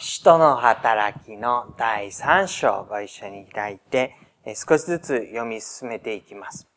[0.00, 4.14] 使徒の働きの第3章をご一緒に開いて、
[4.54, 6.68] 少しずつ読み進めていきます。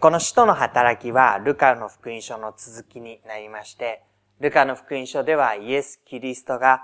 [0.00, 4.02] この使徒の働きは、ルカの福音書の続きになりまして、
[4.40, 6.82] ルカの福音書ではイエス・キリストが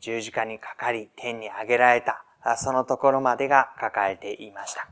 [0.00, 2.24] 十字架にかかり、天に上げられた、
[2.56, 4.88] そのところまでが書かれていました。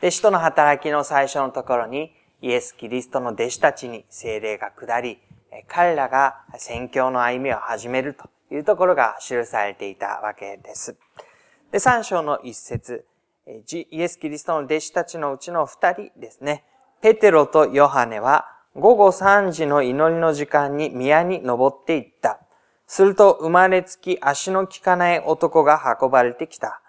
[0.00, 2.12] で、使徒の働きの最初のところに、
[2.42, 5.20] イエス・キリストの弟子たちに精霊が下り、
[5.68, 10.96] 彼らが宣教の歩みを始めるというところが記されていたわけです。
[11.72, 13.04] で、三章の一節、
[13.46, 16.64] イエス・キリストの弟子たちのうちの二人ですね。
[17.00, 22.40] ペテロとヨハネは午後三時の祈りの時間に宮に登っていった。
[22.86, 26.80] すると生まれつき足の利かない男が運ばれてきた。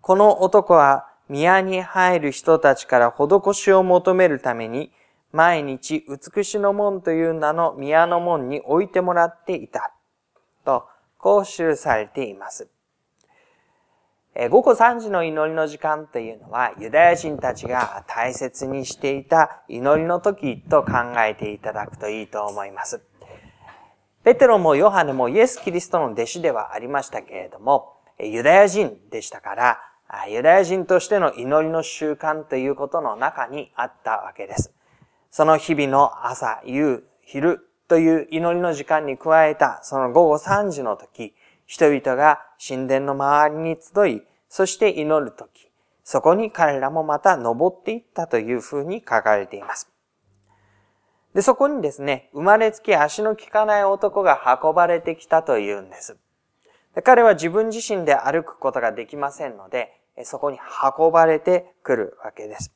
[0.00, 4.92] この男は宮に入る人たちから施しを求めるために
[5.38, 9.92] 毎日美しの門という名の宮の門に置いてもらっていた。
[10.64, 12.68] と、こう記されています。
[14.50, 23.00] 午後3時の祈りの時間というのは、ユダヤ人たちが大切にしていた祈りの時と考えていただくといいと思います。
[24.24, 29.78] ペテロもヨハネもイエス・キリストの弟子ではありましたけれども、ユダヤ人でしたから、
[30.28, 34.74] ユダヤ人としての祈りの習慣ということの中にあったわけです。
[35.30, 41.34] その日々の朝、夕、昼という祈りの時間に加えた、その午後3時の時、
[41.66, 45.70] 人々が神殿の周りに集い、そして祈る時、
[46.02, 49.90] そこに彼らもまた登っていったというふうに書かれています。
[51.34, 56.16] で、そこにですね、生まれつき足の利かない男が運ばれてきたというんです。
[56.94, 60.58] で彼は自分自身で歩くことができませんので、そこに
[60.98, 62.72] 運ばれてくるわけです。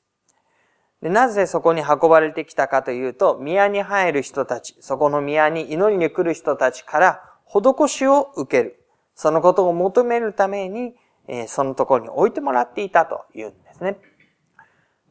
[1.02, 8.78] で、なぜそこに運ばれてきたかというと、宮に入る人たち、そこの宮に祈りに来る人たちから施しを受ける。
[9.14, 10.94] そのことを求めるために、
[11.26, 13.98] えそのところに置いてもらっていたというんですね。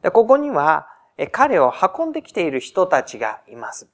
[0.02, 0.88] でここには、
[1.30, 3.88] 彼を運んできている人たちがいます。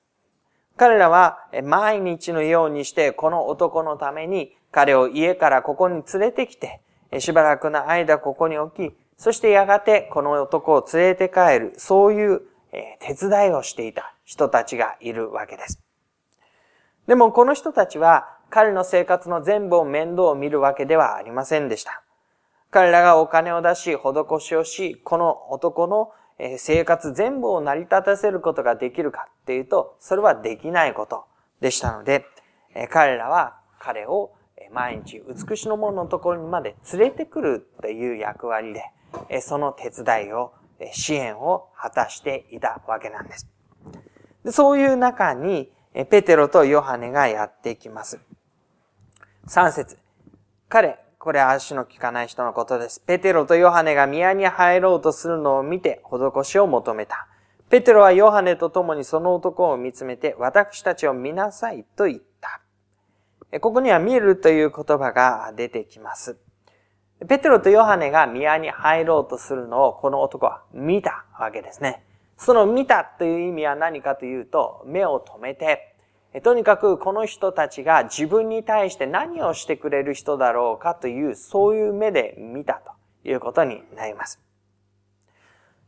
[0.76, 6.80] 彼らは毎日のようにしてこの男のために彼を家からここに連れてきて、
[7.18, 12.42] しばらくの間ここに置き、そしてやがてこの男を連れて帰る、そういう
[13.00, 15.82] 手伝いをしていた人たちがいるわけです。
[17.08, 22.02] でもこの人たちは彼の生活の全部を面倒を見るわけではありませんでした。
[22.70, 26.12] 彼らがお金を出し、施しをし、この男の
[26.58, 31.24] 生活全部を成り立たせることができるかっていうと、それはできないこと
[31.60, 32.24] でしたので、
[32.90, 34.30] 彼らは彼を
[34.70, 38.84] 毎日美しの門のところにまで連れてくるっていう役割で、
[39.40, 40.52] その手伝いを、
[40.92, 43.48] 支援を果たしていたわけなんです。
[44.50, 45.70] そういう中に、
[46.10, 48.20] ペテロとヨハネがやってきます。
[49.46, 49.98] 3節
[50.68, 53.00] 彼、これ足の効かない人のことです。
[53.00, 57.26] ペテロとヨハネが宮に入ろうとするのを見て施しを求めた。
[57.68, 62.60] ペテロはヨハネと共にその男を見つめて、私たちを見なさいと言った。
[63.60, 66.38] ここには見るという言葉が出てきます。
[67.26, 72.04] ペテロとヨハネが宮に入ろうとするのをこの男は見たわけですね。
[72.36, 75.96] その見たという意味は何かというと、目を止めて、
[76.44, 82.74] とにかくこの人たちが自分に対して何をしてくれる人だろうかという、そういう目で見た
[83.24, 84.40] ということになります。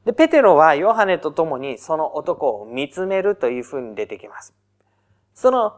[0.04, 4.52] で、ペテロはヨハネと共にその男を見つめるというふうに出てきます。
[5.34, 5.74] その、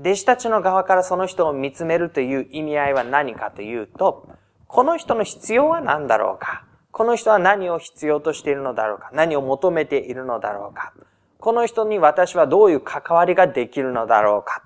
[0.00, 4.28] 弟子たちの側からその人を見つめるという意味合いは何かというと、
[4.66, 6.64] この人の必要は何だろうか？
[6.90, 9.10] この人は何を必要としているのだろうか？
[9.12, 10.92] 何を求めているのだろうか？
[11.38, 14.62] この人に私はどういう関わりができるのだろうか？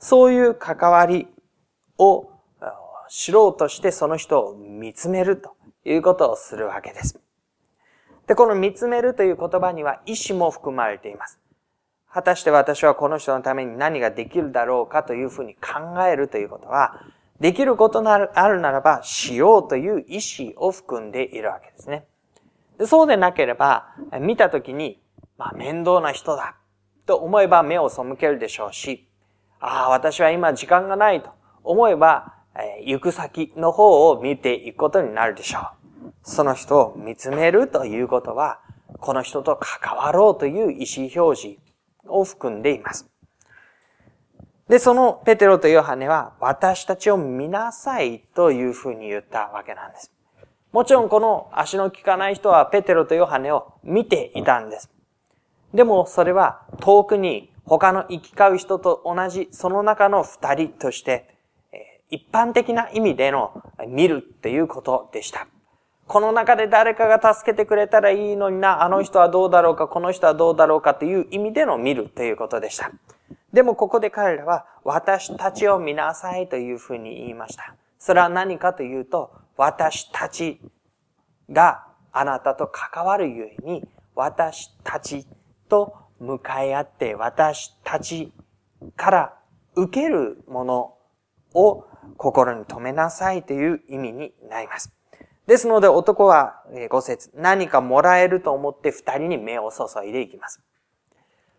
[0.00, 1.28] そういう関わり
[1.98, 2.28] を
[3.08, 7.20] 知ろうとしてその人を見つめるということをするわけです。
[8.26, 11.38] で、この見つめるという言葉には意志も含まれています。
[12.12, 17.00] 果たして私はこの人のために何ができるだろうかというふうに考えるということは、
[17.40, 22.06] できることなるあるならば、しようという意志を含んでいるわけですね。
[22.78, 25.00] でそうでなければ、見たときに、
[25.38, 26.56] まあ面倒な人だ
[27.06, 29.06] と思えば目を背けるでしょうし、
[29.60, 31.30] ああ、私は今時間がないと
[31.62, 35.62] 思えば、えー、行く先の方を見ていくことになるでしょう。
[36.22, 38.60] その人を見つめるということは、
[38.98, 41.58] この人と関わろうという意思表示
[42.06, 43.08] を含んでいます。
[44.68, 50.10] で、そのペテロとヨハネは、私たちを見なさいというふうに言ったわけなんです。
[50.72, 54.90] もちろんこの足の利かない人はペテロとヨハネを見ていたんです。
[55.72, 61.34] でもそれは遠くに他の生き交う人と同じその中の二人として、
[62.10, 65.46] 一般的な意味での見るっていうことでした。
[66.06, 72.92] この中で誰かが助けてくれたらいいのにな、あの人はどうだろうか、この人はどうだろうかという意味での見るということでした。
[73.52, 77.74] でもここで彼らは、私たちを見なさいというふうに言いました。
[77.98, 80.60] それは何かというと、私たち
[81.50, 85.26] があなたと関わるゆえに、私たち
[85.68, 88.32] と向かい合って、私たち
[88.96, 89.34] から
[89.74, 90.94] 受けるもの
[91.54, 91.84] を
[92.16, 94.92] 心に留めなさいという意味になります。
[95.46, 100.60] ですので男は五節何かもらえると思って二人に目を注いでいきます。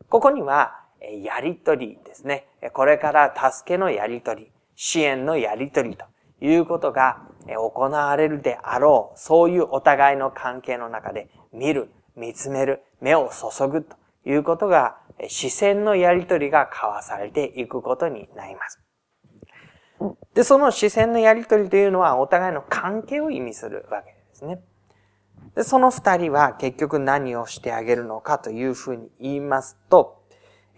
[0.10, 2.47] ここには、やりとりですね。
[2.73, 6.05] これから助けのやりとり、支援のやりとりと
[6.41, 13.95] いうことが行われるであろう、そういうお互いの関係の中で見る、見つめる、目を注ぐと
[14.25, 14.97] いうことが、
[15.27, 18.79] 視線のやりとりが交わされていくことになります。
[20.33, 24.61] で、その視線のやりとりというのはお互いの関係を意味するわけですね。
[25.55, 30.16] で、その二人は結局何をしてあげるのかというふうに言いますと、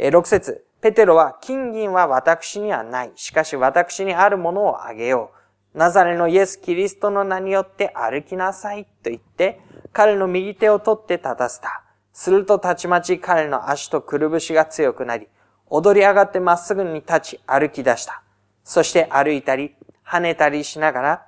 [0.07, 3.11] 6節ペテロは、金銀は私にはない。
[3.15, 5.31] しかし私にあるものをあげよ
[5.75, 5.77] う。
[5.77, 9.59] ナザレのイエス・キリストの名によって歩きなさいと言って、
[9.91, 11.83] 彼の右手を取って立たせた。
[12.13, 15.27] するとたちまち彼の足とくるぶしが強くなり、
[15.67, 18.23] 踊り上がってまっすぐに立ち歩き出した。
[18.63, 19.75] そして歩いたり、
[20.07, 21.25] 跳ねたりしながら、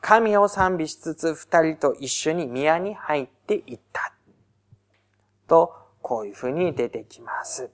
[0.00, 4.12] 神を賛美しつつ二人と一緒に宮に入っていった。
[5.46, 7.70] と、こういうふうに出てきます。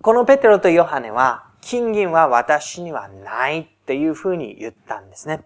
[0.00, 5.44] このペテロとヨハネは、金銀は私にはないっていうふうに言ったんですね。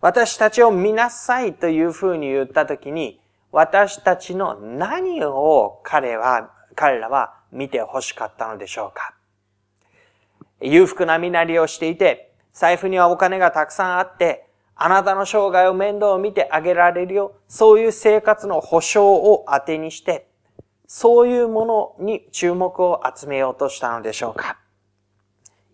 [0.00, 3.20] 私たちを見なさいというふうに言ったときに、
[3.52, 9.14] 私たちの何を彼は、彼らは見て欲しかったのでしょうか
[10.60, 14.47] 裕福な身なりをしていて、財布にはお金がたくさんあって、
[14.80, 17.34] あなたの生涯を面倒を見てあげられるよ。
[17.48, 20.28] そういう生活の保障を当てにして、
[20.86, 24.56] そういうものに注目を集めようとしたのでしょうか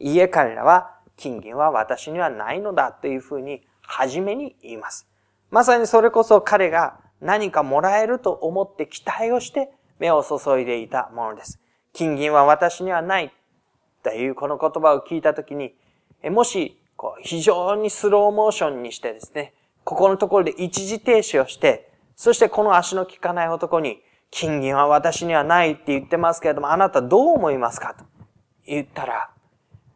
[0.00, 5.06] いいえ、彼らは、金銀は私にはないのだというふうに、初めに言います。
[5.50, 11.60] まさにそれこそ彼が何かもらえると思って期待をして目を注いでいたものです。
[11.92, 13.32] 金銀は私にはない
[14.02, 15.74] というこの言葉を聞いたときに、
[16.30, 19.52] もしこう非常にスローモーションにしてですね、
[19.84, 28.06] ここのところで一時停止をして、そしてこの足の効かない男に、金銀は私にはないって言ってますけれども、あなたどう思いますかと
[28.66, 29.28] 言ったら、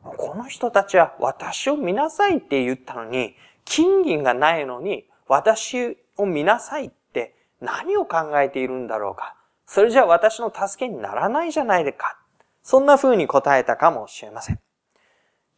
[0.03, 3.35] この人たちは私を見なさいって言ったのに、
[3.65, 9.35] 金銀がないのに私を見なさいって何を考えているんだろうか。
[9.65, 12.19] それじゃあ私の助けにならないじゃないでか。
[12.63, 14.61] そんな風に答えたかもしれません。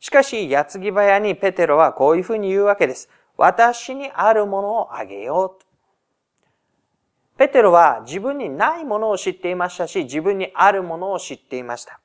[0.01, 3.11] しかし、矢継ぎ早にペテロはこういう風に言うわけです。
[3.37, 5.67] 私にあるものをあげようと。
[7.37, 12.01] ペテロは自分にないものを知っていましたし、自分にあるものを知っていました。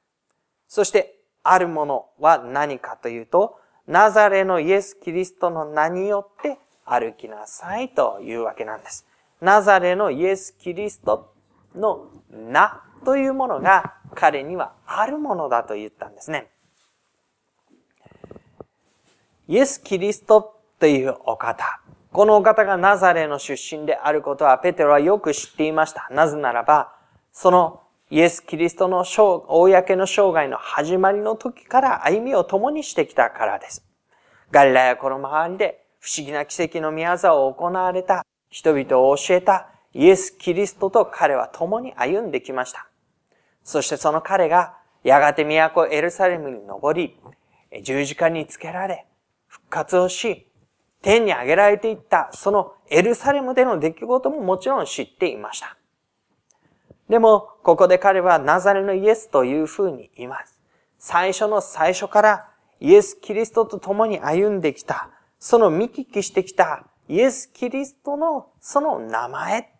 [0.67, 9.05] そして、あるものは何かというと、ナザレのイエス・キリストの名によって歩きなさいというわけなんです。
[9.41, 11.33] ナザレのイエス・キリスト
[11.75, 16.49] の名というものが彼にはあるものだと言ったんですね。
[19.47, 21.79] イエス・キリストというお方。
[22.11, 26.07] このお方がナザレの出身であることはペテロはよく知っていました。
[26.09, 26.95] なぜならば、
[27.31, 33.85] そのイエス・キリストの公の生涯の始まりの時から歩みを共にしてきたからです。
[34.49, 42.87] ガリラヤこの周りで不思議な奇跡の宮沢を行われた、人々を教えた、イエス・キリストと彼は共に歩んできました。
[43.63, 44.73] そしてその彼が
[45.03, 47.15] やがて都エルサレムに登り、
[47.83, 49.05] 十字架につけられ、
[49.75, 50.47] 活をし、
[51.01, 55.77] 天に上げられていったそのエルサレムでの出来事ももちろん知っていました。
[57.09, 60.59] でも、ここで彼はナザレのイエスというふうに言います。
[60.97, 69.75] 最初の最初からイエス・キリストと共に歩んできた、その見聞きしてきたイエス・キリストのその名前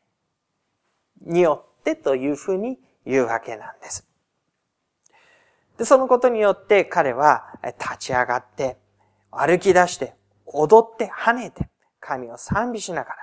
[1.22, 4.06] によってというふうに言うわけなんです。
[5.78, 8.78] で、そのことによって彼は立ち上がって、
[9.38, 10.16] 歩き出して、
[10.46, 13.16] 踊って跳ねて、神を賛美しながら、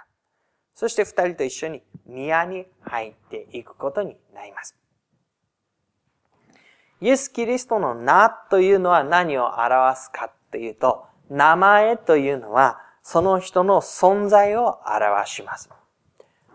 [0.75, 4.77] そして二人と一緒に宮に入っていくことになります。
[7.01, 15.71] イエス・キリストの名というのは何を表すかというと、名前というのはその人の存在を表します。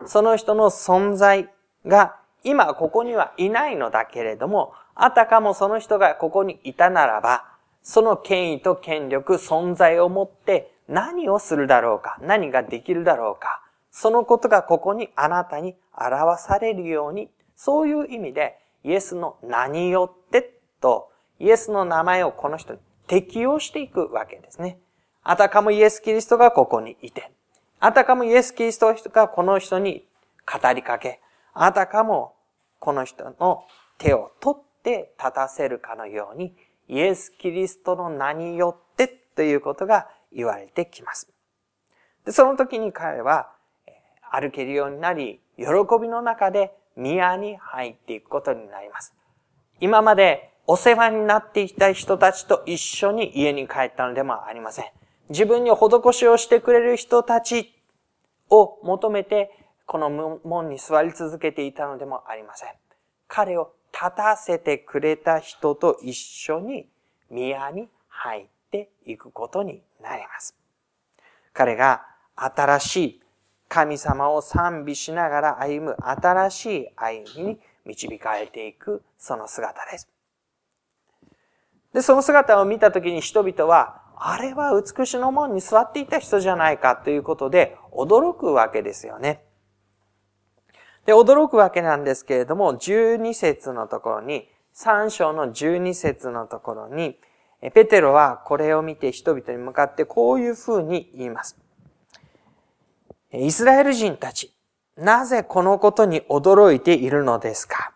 [0.06, 1.50] その人の存在
[1.86, 7.57] が今ここにはいないのだけれども、あたかもその人がここにいたならば、
[7.88, 24.79] その権威と権力、存在を持って何をするだろうか、何ができるだろうか、そのことがここにあなたに表されるように、そういう意味で、イエスの名によってと、イエスの名前をこの人に適用していくわけですね。
[25.24, 27.32] あたかもイエス・キリストがここにいて、
[27.79, 30.06] あたかもイエス・キリストがこの人に
[30.46, 31.22] 語りかけ、
[31.53, 32.34] あたかも
[32.79, 33.63] この人の
[33.98, 36.53] 手を取って立たせるかのように、
[36.88, 41.29] イエス・キリストの名によってということが言われてきます。
[42.25, 43.50] でその時に彼は
[44.32, 45.65] 歩けるようになり、喜
[46.01, 49.13] びの中で宮に入っていくことになります。
[49.79, 54.86] 今までお世話になっていた人たちと一緒に家に帰ったのでもありません。
[55.29, 57.74] 自分に施しをしてくれる人たち
[58.50, 59.51] を求めて、
[59.86, 62.70] この門に座り続けていたのでもありません。
[63.27, 66.88] 彼を立たせてくれた人と一緒に
[67.32, 70.56] 宮に入っていくことになります。
[71.51, 73.22] 彼が新しい
[73.68, 80.08] 神様を賛美しながら歩む新しい歩みに導かれていくその姿です。
[81.94, 89.47] で、その姿を見たときに人々は、あれは美しの門に座っていた人じゃないかということで驚くわけですよね。
[91.08, 97.18] で、驚くわけなんですけれども、12節のところに、3章の12節のところに、
[97.74, 101.58] ペテロはこれを見て人々に向かってこういうふうに言います。
[103.34, 104.54] イスラエル人たち、
[104.98, 107.94] なぜこのことに驚いているのですか？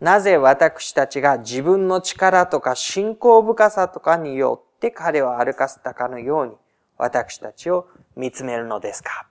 [0.00, 6.52] なぜ私たちが自分の力とか信仰深さとかによって彼を歩かせたかのように
[6.98, 9.26] 私たちを見つめるのですか？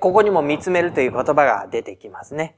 [0.00, 2.56] ここにも見つめるという言葉が出てきますね。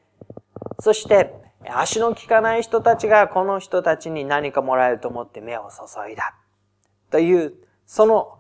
[0.81, 1.35] そして、
[1.67, 6.35] 足の利かない人たちがこの人たちに何かもらえると思って目を注いだ。
[7.11, 7.55] という、
[7.87, 8.39] その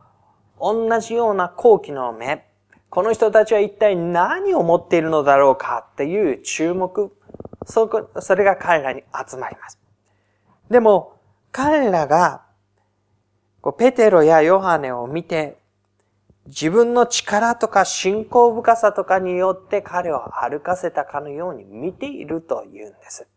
[0.60, 2.46] 同じような好奇の目。
[2.90, 7.12] この人たちは一体何を持っているのだろうかっていう注目。
[7.66, 9.78] そこ、それが彼らに集まります。
[10.70, 11.18] でも、
[11.52, 12.42] 彼らが、
[13.76, 15.58] ペテロやヨハネを見て、
[16.48, 23.28] 自分の力とか信仰深さとかによって彼を歩かせたかのように見ているというんです。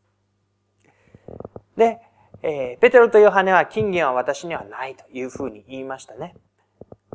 [1.75, 1.99] で、
[2.41, 6.35] えー、ペテロとヨハネは金銀は私にはないというふうに言いましたね。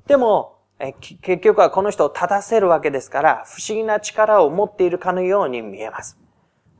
[0.06, 6.18] でも、えー、結局はこの人を立たせるわけですから、不思議な力を持っているかのように見えます。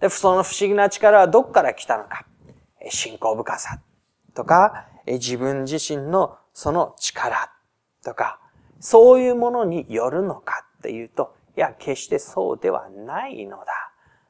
[0.01, 2.27] で、その不思議な力はどこから来たのか。
[2.91, 3.81] 信仰深さ
[4.35, 7.51] とか、自分自身のその力
[8.05, 8.41] とか、
[8.88, 13.66] そういうものによるのかっていうと、いや、決してそうではないのだ。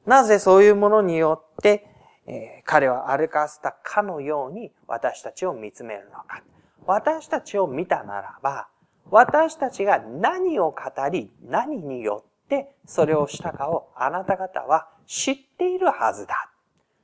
[0.06, 1.86] なぜそういうものによって、
[2.26, 6.42] えー、彼は歩かせたかのように私たちを見つめるのか。
[6.86, 8.68] 私たちを見たならば、
[9.10, 16.50] 私たちが何を語り、何によってそれをしたかをあなた方は知っているはずだ。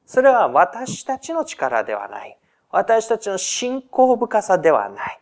[0.06, 2.38] それは私たちの力ではない。
[2.70, 5.20] 私たちの信仰深さではない。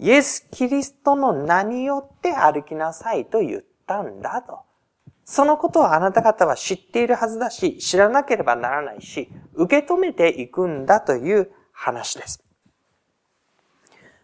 [0.00, 4.60] イエス・キリストの名によって歩きなさいと言ったんだと。
[5.24, 12.42] そのことをあなた方は知っているはずだし、知らなければならないし、受け止めていくんだという話です。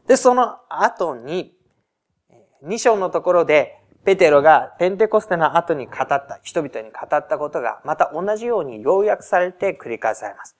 [0.06, 1.54] で、その後に、
[2.64, 10.56] 2章のところで、ペテロがペンテコステの後に語った、人々に語ったことが、また同じように要約されて繰り返されます。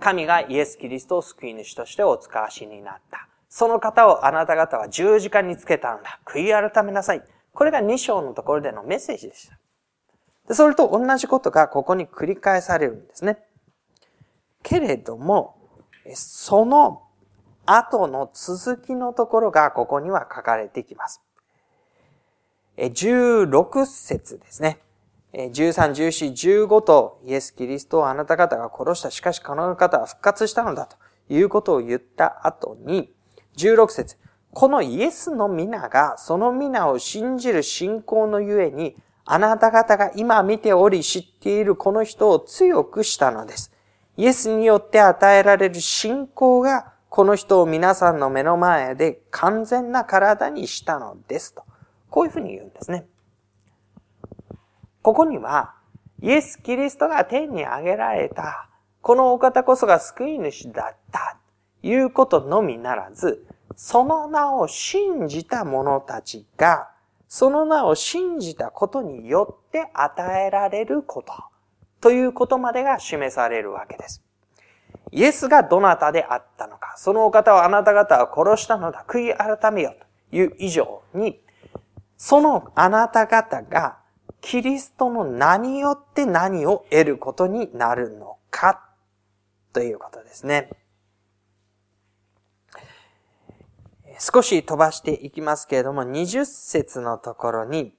[0.00, 3.28] 神がイエス・キリストを救い主としてお使わしになった。
[3.56, 6.18] その方をあなた方は十字架につけたのだ。
[6.26, 7.22] 悔い改めなさい。
[7.52, 9.56] これが2章のところでのメッセージでした。
[10.48, 13.38] でそれと同じことがここに繰り返されるんですね。
[14.64, 15.56] けれども、
[16.14, 17.04] その
[17.64, 21.22] 後の続きのところがここには書かれてきます。
[22.76, 24.80] 16節ですね。
[25.32, 29.12] 13、14、15とイエス・キリストをあなた方が殺した。
[29.12, 30.96] しかしこの方は復活したのだと
[31.28, 33.14] いうことを言った後に、
[33.56, 34.16] 16節
[34.52, 43.72] このイエスの皆がその皆を信じる信仰のゆえに、あなた方が今見ており知っているこの人を強くしたのです。
[44.16, 51.64] イエスによって与えられる信仰がこの人を皆さんの目の前で完全な体にしたのですと。
[52.10, 53.06] こういうふうに言うんですね。
[55.02, 55.74] ここには、
[56.22, 58.68] イエス・キリストが天に上げられた、
[59.00, 61.36] このお方こそが救い主だった、
[61.84, 66.88] いうことのみならず、その名を信じた者たちが、
[67.28, 71.34] その名を信じたことによって与えられること。
[72.00, 74.22] ということまでが示されるわけです。
[75.12, 79.94] イエスがどなたであったのか、そのお方をあなた方は殺したのだ、悔い改めよ
[80.30, 81.40] という以上に、
[82.16, 83.98] そのあなた方が
[84.40, 88.82] キリストの名によって何を得ることになるのか
[89.72, 90.70] ということですね。
[94.32, 97.94] 少し飛ばしていきますけれども、20節のところに、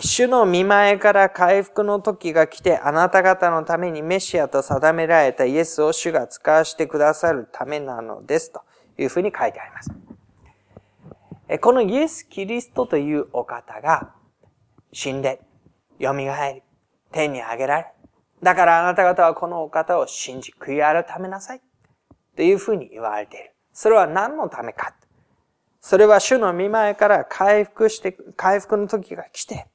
[0.00, 8.52] 主の見前から回復の時が来て、あなた方のためにメシアと定められたイエスを主が使わしてくださるためなのです。
[8.52, 8.62] と
[8.98, 9.90] いうふうに書いてあります。
[11.60, 14.14] このイエス・キリストというお方が
[14.92, 15.42] 死んで、
[16.00, 16.62] 蘇り、
[17.12, 17.86] 天に上げられ、
[18.42, 21.60] だからあなた方はこのお方を信じ、悔い改めなさい。
[22.34, 23.53] というふうに言われている。
[23.74, 24.94] それは何のためか。
[25.80, 29.66] それは主の見前から回復して、回復の時が来て、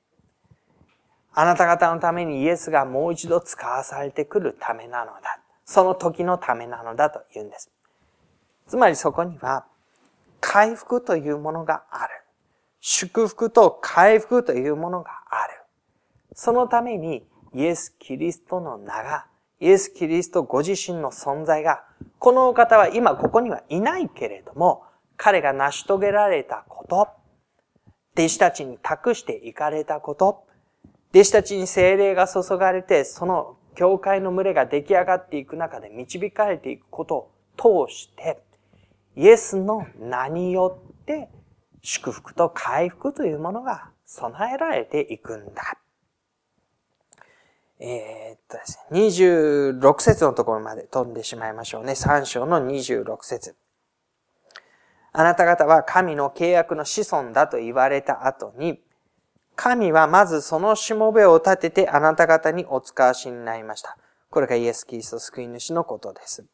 [1.33, 5.39] あなた方のためにイエスがもう一度使わされてくるためなのだ。
[5.65, 7.69] その時のためなのだと言うんです。
[8.67, 9.65] つまりそこには、
[10.41, 12.23] 回復というものがある。
[12.79, 15.61] 祝福と回復というものがある。
[16.33, 19.27] そのためにイエス・キリストの名が、
[19.61, 21.83] イエス・キリストご自身の存在が、
[22.17, 24.83] このお方は今ここにはいないけれども、
[25.17, 27.09] 彼が成し遂げられたこと、
[28.13, 30.45] 弟子たちに託していかれたこと、
[31.11, 38.41] 弟子たちに精霊が注がれて、その教会の群れが出来上がっていく中で導かれていくことを通して、
[39.15, 41.29] イエスの名によって
[41.81, 45.77] 祝福と回復というものが備えられていくんだ。
[47.79, 51.93] えー、っとですね、26節のところまで飛んでしまいましょうね。
[51.93, 53.55] 3章の26節
[55.11, 58.81] あなた方は神の契約の子孫だと言われた後に、
[59.55, 63.97] 神はまずそのしもべを立ててあなた方にお使わしになりました。
[64.29, 66.45] これがイエス・キリスト救い主のことです。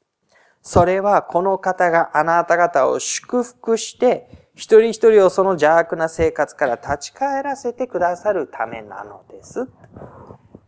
[0.62, 9.68] それはこの方があなた方を祝福して、一人一人をその邪悪な生活から立ち返らせてくださるためなのです。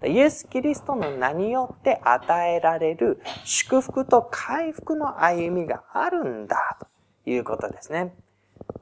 [0.08, 8.15] イエス・キリストの名によって与えられる祝福と回復の歩みがあるんだということですね。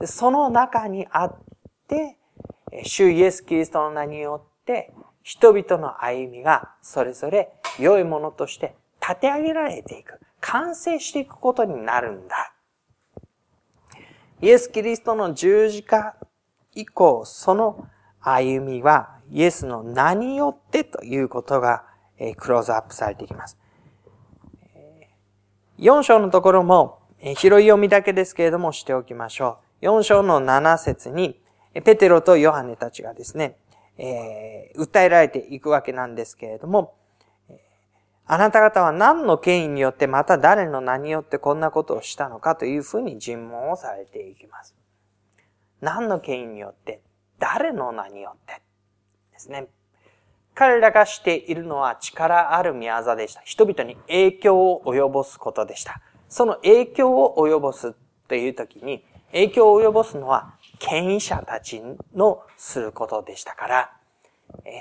[0.03, 1.35] その中にあっ
[1.87, 2.17] て、
[2.83, 10.19] 主イエス・キリストの名によって、人々の歩みがそれぞれ良いものとして立て上げられていく。
[10.41, 12.53] 完成していくことになるんだ。
[14.41, 16.15] イエス・キリストの十字架
[16.75, 17.87] 以降、その
[18.21, 21.83] 歩みはイエスの名によってということが
[22.17, 23.57] えクローズアップされていきます。
[25.79, 29.85] 4章のところもえ広い読みだけですけれどもしておきましょう。
[29.85, 31.39] 4章の7節に
[31.83, 33.57] ペテロとヨハネたちがですね、
[33.97, 36.95] えー、訴えられていくわけなんですけれども、
[38.27, 44.75] あなた方は何の権威によってまた誰の名によってこんなことをしたのかというふうに尋問をされていきます。
[45.81, 47.01] 何の権威によって
[47.37, 48.61] 誰の名によって
[49.35, 49.67] ですね。
[50.53, 53.41] 彼らがしているのは力ある宮業でした。
[53.41, 56.01] 人々に影響を及ぼすことでした。
[56.29, 57.93] その影響を及ぼす
[58.29, 61.81] という時に、影響を及ぼすのは権威者たち
[62.15, 63.91] のすることでしたから、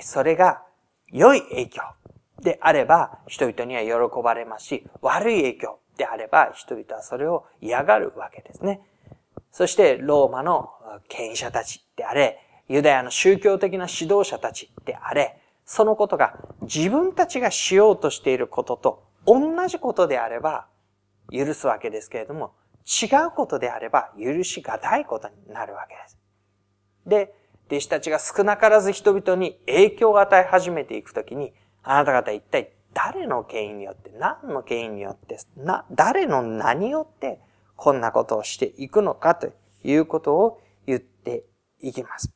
[0.01, 0.63] それが
[1.11, 1.81] 良い影響
[2.41, 8.79] であれば人々には喜ばれますし、悪い影響であれば人々はそれを嫌がるわけですね。
[9.51, 10.69] そしてローマの
[11.09, 20.67] 権威者たちであれ、ユダヤの宗教的な指導者たちであれ、そのことが自分たちがしようとしていることと同じことであれば
[21.31, 22.53] 許すわけですけれども、
[22.85, 26.17] 違うことであれば許しがたいことになるわけです。
[27.05, 27.33] で、
[27.67, 37.39] 弟子たちが少なからず人々に影響を与え始めていくときに、あなた方一体誰の権威によって、何の権威によって、な、誰の名によって
[37.75, 39.51] こんなことをしていくのかと
[39.83, 41.43] いうことを言って
[41.81, 42.31] いきます。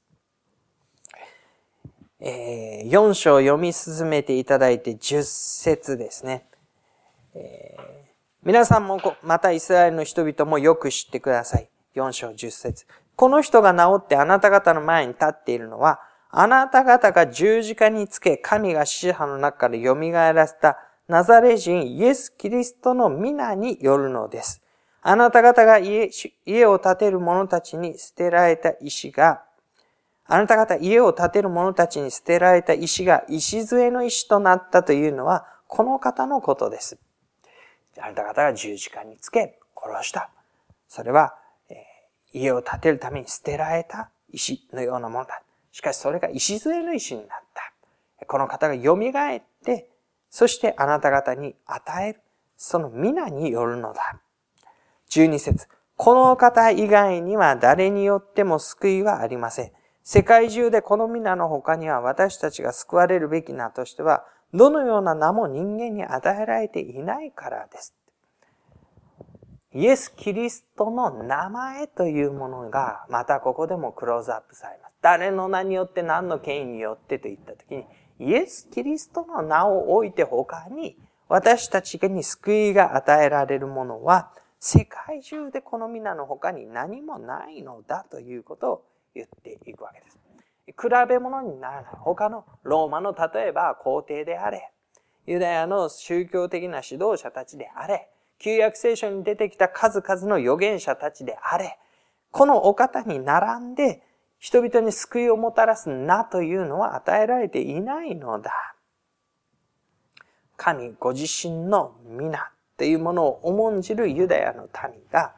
[2.19, 6.45] えー、4章読み進めていただいて10節ですね。
[7.35, 7.99] えー
[8.41, 11.67] 皆さんも、またイスラエルの人々もよく知ってください。
[11.95, 12.85] 4章10節
[13.17, 19.93] この人が治ってあなた方の前に立っているのは、あなた方が十字架につけ、神が死者の中から蘇
[20.33, 20.77] らせた
[21.09, 24.63] ナザレ人イエス・キリストの皆によるのです。
[25.01, 26.09] あなた方が家
[26.45, 29.43] 家を建てる者たちに捨てられた石が、
[30.31, 36.99] あなた方家を建てる者たちに捨てられた石が礎の石となったというのは、この方のことです。
[37.97, 40.29] あなた方が十字架につけ、殺した。
[40.87, 41.35] それは、
[41.69, 41.77] え、
[42.31, 45.41] 家を建てるために捨てられた石のようなものだ。
[45.71, 47.39] しかしそれが礎の石になっ
[48.19, 48.25] た。
[48.27, 49.89] この方が蘇って、
[50.29, 52.21] そしてあなた方に与える、
[52.55, 54.19] その皆によるのだ。
[55.09, 59.71] 12節この方以外には誰によっても救いはありません。
[60.11, 67.93] 世界中でこの皆の他には私たちが救われるべき名としては、どのような名も人間に与えられていないからです。
[69.71, 74.95] イエス・キリストの名前というものが、またここでもクローズアップされます。
[75.03, 77.85] 誰の名によって何の権威によってと言ったときに、
[78.17, 90.19] イエス・キリストの名を置いて他に、私たちに救いが与えられるものは、世界中でこの皆の他に何もないのだということを言っていくわけです。
[90.67, 91.91] 比べ物にならない。
[91.99, 94.71] 他のローマの例えば皇帝であれ、
[95.25, 101.77] ユダヤの宗教的な指導者たちであれ、旧約聖書に出てきた数々の預言者たちであれ、
[102.31, 104.03] このお方に並んで
[104.37, 108.75] 人々に救いをもたらすなというのは与えられていないのだ。
[110.55, 115.33] 神ご自身の皆というものを重んじるユダヤの民が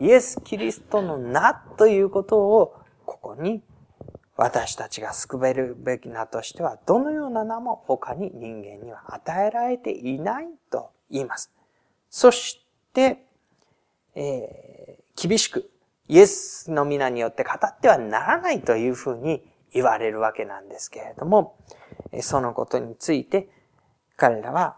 [0.00, 2.81] イエス・キリストの名ということを
[3.12, 3.62] ここに
[4.36, 11.52] 私たちが救えるべき名としてはどのような名も他に人間には与えられていないと言います。
[12.08, 13.24] そして、
[14.14, 15.70] えー、厳しく、
[16.08, 21.56] イエスの皆によって語ってはならないというふうに言われるわけなんですけれども、
[22.20, 23.48] そのことについて、
[24.16, 24.76] 彼らは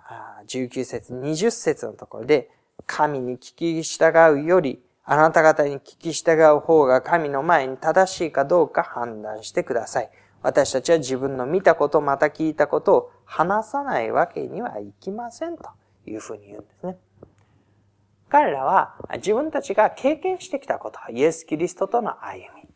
[0.48, 2.50] 19節、20節のところで、
[2.86, 10.10] 神に聞き従うより、あなた方に聞き従う方が神の前に正しいかどうか判断してください。
[10.42, 15.68] 私たちは自分の見たこと、また聞いたことを話さないわけにはいきませんと
[16.06, 16.96] いうふうに言うんですね。
[18.30, 22.68] 彼らは自分たちが経験してきたこと、イエス・キリストとの歩み、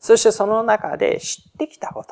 [0.00, 2.10] そしてその中で知ってきたこと、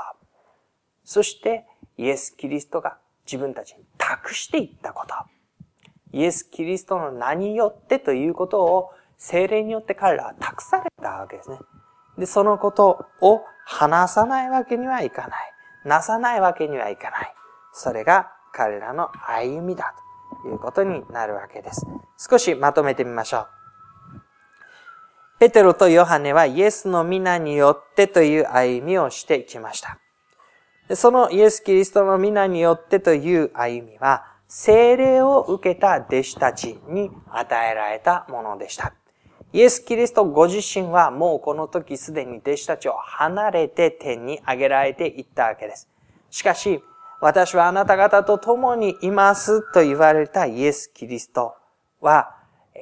[1.05, 1.67] そして
[1.99, 5.15] イエス・キリストが自分たちに託していったこと、
[6.13, 11.59] イエス・キリストの名によってということを精霊によって彼らは託されたわけですね。
[12.19, 15.53] で、そのことを話さないわけにはいかない。
[15.85, 17.35] なさないわけにはいかない。
[17.73, 20.07] それが彼らの歩みだと。
[20.45, 21.87] いうことになるわけです。
[22.19, 23.49] 少しまとめてみましょう。
[25.39, 29.99] ペテロとヨハネはイエスの皆によってという歩みをしてきました。
[30.95, 38.95] そのイエス・キリストの皆によってという歩みは、精霊を受けた弟子たちに与えられたものでした。
[39.57, 45.88] イエス・キリストご自身はもうこの時すでに弟子たちを離れて天に上げられていったわけです。
[46.31, 46.83] しかし、
[47.23, 51.55] 私はあなた方と共にいますと言われたイエス・キリスト
[52.03, 52.37] は、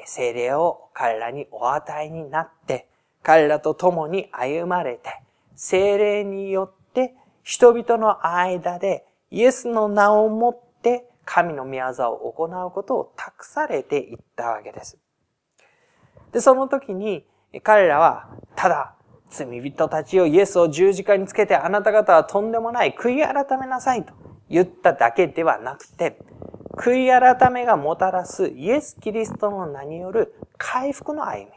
[0.05, 2.89] 精霊を彼らにお与えになって、
[3.23, 5.23] 彼らと共に歩まれて、
[5.55, 14.99] 精霊によって人々の間でイエスの名をもって神の御業を行うことを託されていったわけです。
[16.35, 17.25] で、その時に
[17.63, 18.95] 彼らはただ
[19.31, 24.13] 罪人たちをイエスを十字架につけてあなた方はとんでもない悔い改めなさいと
[24.51, 26.19] 言っただけではなくて、
[26.77, 31.53] 悔い改めがもたらすイエス・キリストの名による回復の歩み。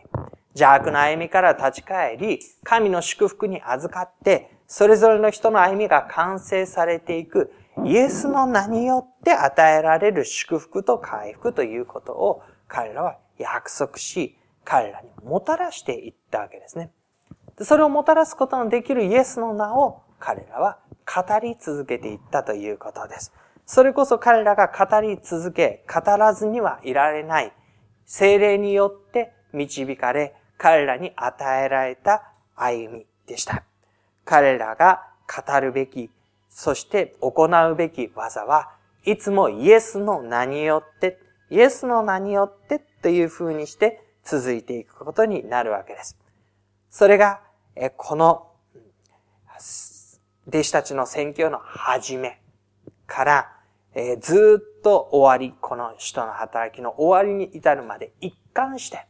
[0.52, 7.52] 邪悪な歩みから立ち返り、神の祝福に預かって、それぞれの人の歩みが完成されていく、
[7.84, 14.37] イエスの名によって与えられる祝福と回復ということを彼らは約束し、
[14.70, 16.92] 彼らにもたらしていったわけですね。
[17.62, 23.32] それをもたらすことのできるイエスの名を彼らは語り続けていったということです。
[23.66, 27.54] それこそ彼らが語り続け、語らずにはいられない、
[28.06, 33.64] 精霊によって導かれ、彼らに与えられた歩みでした。
[34.26, 36.10] 彼らが語るべき、
[36.50, 38.72] そして行うべき技は、
[39.06, 46.18] いつもイエスの名によって、イエスの名によってという風にして続いていくことになるわけです。
[46.90, 47.40] それが、
[47.96, 48.52] この
[50.48, 52.42] 弟子たちの宣教の始め
[53.06, 53.54] から、
[53.96, 59.06] え、ずっと終わり、この人の働きの終わりに至るまで一貫して、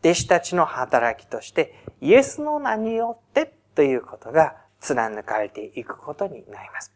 [0.00, 6.92] 弟子たちの働きとして、イエスの名によってということが貫かれていくことになります。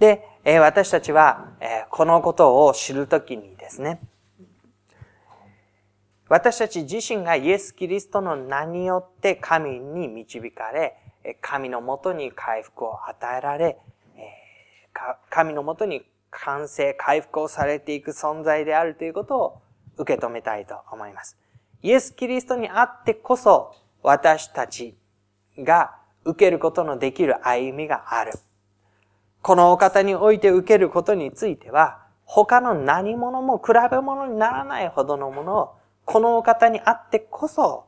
[0.00, 0.24] で、
[0.60, 1.52] 私たちは、
[1.90, 4.00] このことを知るときにですね、
[6.30, 10.96] 私たち自身がイエス・キリストの名によって神に導かれ、
[11.40, 13.76] 神のもとに回復を与えられ、
[15.28, 19.62] 神のもとに完成、回復をされていく存在であるということを
[19.96, 21.36] 受け止めたいと思います。
[21.82, 24.94] イエス・キリストにあってこそ私たち
[25.58, 28.34] が受けることのできる歩みがある。
[29.42, 37.86] このお方において受けることについては、他の何者も比べ物にならないほどのものを、このお方にあってこそ、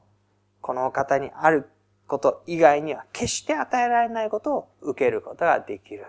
[0.61, 1.69] このお方にある
[2.07, 6.07] こと以外には決して与えられないことを受けることができる。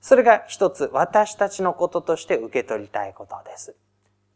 [0.00, 3.74] それが一つ私たちのこととして受け取りたいことです。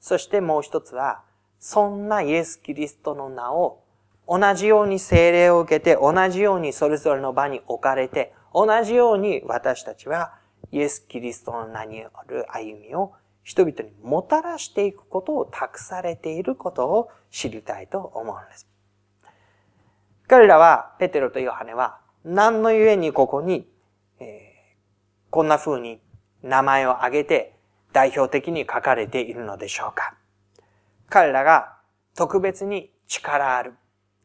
[0.00, 1.22] そしてもう一つは、
[1.61, 3.83] そんなイエス・キリストの名を
[4.26, 10.35] 同じように精霊を受けて、同じようにそれぞれの場に置かれて、同じように私たちは
[10.72, 13.12] イエス・キリストの名による歩みを
[13.51, 18.69] 人々にもたらしていくことを託されていることを知りたいと思うんです。
[20.29, 23.67] 彼らは、ペテロとヨハネは、何の故にここに、
[24.21, 26.01] えー、こんな風に
[26.45, 27.57] 名前を挙げて
[27.93, 30.15] 代表的に書かれているのでしょうか
[31.09, 31.77] 彼らが
[32.15, 33.75] 特別に力ある、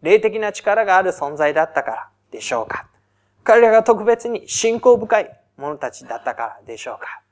[0.03, 2.85] 霊的な力がある存在だったからでしょうか
[3.43, 7.23] 彼らが特別に信仰深い者たちだったからでしょうか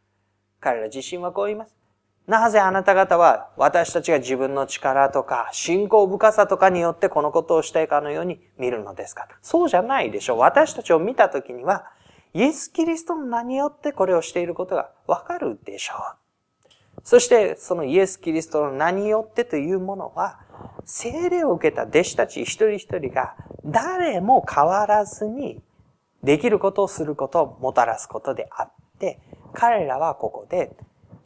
[0.60, 1.83] 彼ら自身はこう言います。
[2.26, 10.40] なぜあなた方は私たちが自分の力とか信仰深さとかによってこのことをしたいかのように見るのですかそうじゃないでしょう。
[10.40, 11.86] 私たちを見たときには、
[12.34, 16.72] イエス・キリストの名によってこれをしていることがわかるでしょう。
[17.04, 20.40] そしてそのイエス・キリストの名によってというものは、
[20.86, 25.62] 精霊を受けた弟子たち一人一人が誰も変わらずに
[26.24, 29.20] できることをすることをもたらすことであって、
[29.54, 30.72] 彼らはここで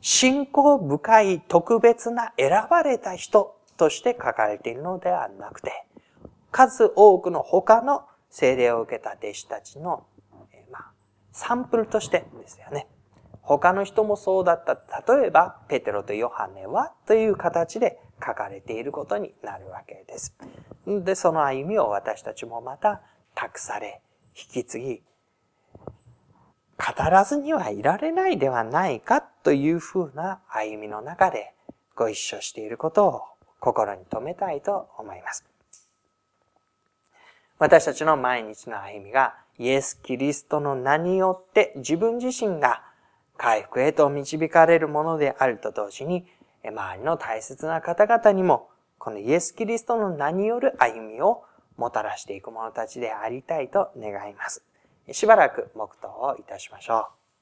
[0.02, 5.86] 信仰深い特別な選ばれた人として書かれているのではなくて、
[6.52, 10.06] 数多くの他の聖霊を受けた弟子たちの、
[10.72, 10.92] まあ、
[11.32, 12.88] サンプルとしてですよね。
[13.42, 14.76] 他の人もそうだった。
[15.14, 20.36] 例えば、ペテロとヨハネはという形で書かれていることになるわけです。
[20.86, 23.02] で、その歩みを私たちもまた
[23.36, 24.02] 託され、
[24.36, 25.04] 引き継ぎ、
[26.78, 31.54] 語らずにはいられないではないかというふうな歩みの中で
[31.96, 33.22] ご一緒していることを
[33.60, 35.44] 心に留めたいと思います。
[37.60, 42.84] 私たちの毎日の歩みがイエス・キリストの名によって自分自身が
[43.38, 46.28] 回復へと導かれるものであると同時に
[46.64, 51.44] 周りの大切な方々にもこのイエス・キリストの名による歩みを
[51.78, 54.64] もたらしていく者たちでありたいと願います。
[55.12, 57.27] しばらく黙祷をいたしましょう。